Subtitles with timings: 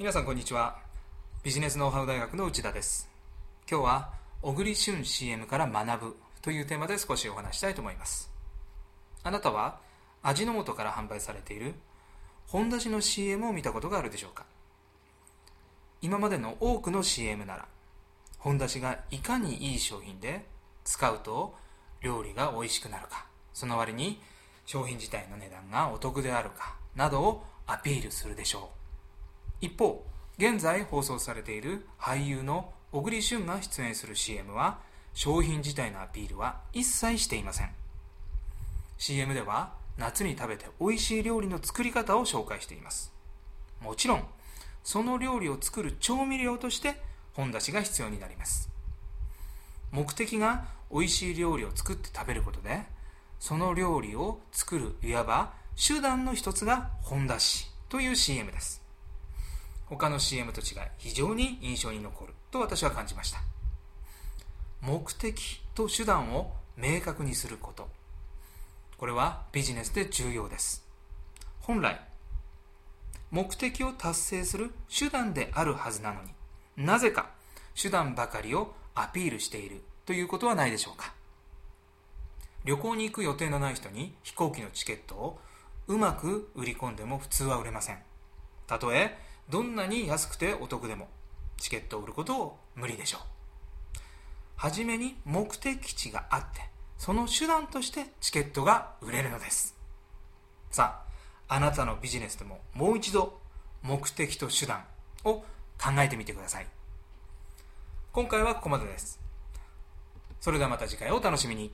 [0.00, 0.78] 皆さんこんにちは。
[1.42, 3.10] ビジネスノウハウ大学の内田です。
[3.70, 8.30] 今日は小栗旬 CM から学ぶというテーマで少しお話したいと思います。
[9.22, 9.78] あなたは
[10.22, 11.74] 味の素から販売されている
[12.46, 14.46] 本田氏の CM を見たことがあるでしょうか？
[16.00, 17.68] 今までの多くの CM なら
[18.38, 20.46] 本田氏がいかにいい商品で
[20.82, 21.54] 使うと
[22.00, 24.18] 料理が美味しくなるかその割に
[24.64, 28.79] 商品自体の値段がお得であるかなどをアピールするでしょう。
[29.60, 30.04] 一方
[30.38, 34.78] 現在放送されている俳優の小栗旬が出演する CM は
[35.12, 37.70] 商品自体のアピールは一切していません。
[38.96, 43.12] CM では夏に食べて美味しい料理の作り方を紹介しています。
[43.80, 44.24] もちろん
[44.82, 46.96] その料理を作る調味料として
[47.34, 48.70] 本出しが必要になります。
[49.90, 52.84] 目的が美味しい料理を作って食べることで
[53.38, 58.82] その料理を作るいわば手段の一つが本出しという CM です。
[59.90, 60.66] 他の CM と違い
[60.98, 63.40] 非常に印象に残ると私は感じました。
[64.80, 67.88] 目的と手段を明確にすること。
[68.96, 70.86] これはビジネスで重要です。
[71.60, 72.00] 本来
[73.30, 76.30] 目的を達成する手段であるはずなのに
[76.76, 77.30] なぜか
[77.80, 81.14] 手段ばかりをアピールしているということはないでしょうか。
[82.64, 85.40] 旅行に行く予定のない人に飛行機のチケットを
[85.88, 87.98] うまく売り込んでも普通は売れません。
[88.66, 89.18] たとえ
[89.48, 91.08] どんなに安くてお得でも
[91.56, 93.20] チケットを売ることを無理でしょう。
[94.56, 99.74] はじめに目的地があってその手段としてチケットが売れるのです。
[100.70, 101.02] さ
[101.48, 103.40] ああなたのビジネスでももう一度
[103.82, 104.84] 目的と手段
[105.24, 105.44] を考
[105.98, 106.66] えてみてください。
[108.12, 109.20] 今回はここまでです。
[110.40, 111.72] それではまた次回をお楽しみに。